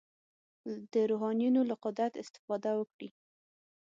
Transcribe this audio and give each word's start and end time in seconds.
د 0.91 0.93
روحانیونو 1.11 1.61
له 1.69 1.75
قدرت 1.83 2.13
استفاده 2.23 2.71
وکړي. 2.75 3.09